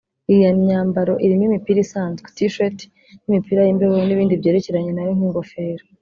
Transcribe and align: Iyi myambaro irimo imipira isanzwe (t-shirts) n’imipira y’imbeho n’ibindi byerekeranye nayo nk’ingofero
Iyi 0.31 0.47
myambaro 0.61 1.13
irimo 1.25 1.43
imipira 1.47 1.79
isanzwe 1.85 2.27
(t-shirts) 2.35 2.83
n’imipira 3.25 3.59
y’imbeho 3.63 3.93
n’ibindi 4.07 4.39
byerekeranye 4.41 4.91
nayo 4.93 5.11
nk’ingofero 5.17 5.83